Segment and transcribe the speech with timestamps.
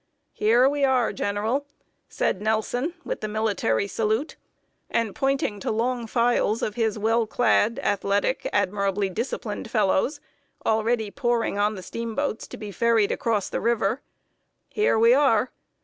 [0.33, 1.67] "Here we are, General,"
[2.09, 4.35] said Nelson, with the military salute,
[4.89, 10.19] and pointing to long files of his well clad, athletic, admirably disciplined fellows,
[10.65, 14.01] already pouring on the steamboats, to be ferried across the river.
[14.69, 15.51] "Here we are!